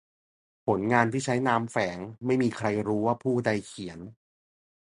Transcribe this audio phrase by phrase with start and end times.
[0.65, 3.99] ผลงานที่ใช้นามแฝง: ไม่มีใครรู้ว่าผู้ใดเขียน